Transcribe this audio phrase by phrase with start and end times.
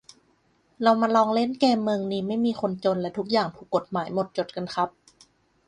[0.83, 4.89] เรามาลองเล่นเกมเมืองนี้ไม่มีคนจนและทุกอย่างถูกฎหมายหมดจดกันครับ